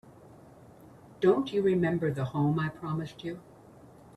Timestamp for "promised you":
2.69-3.39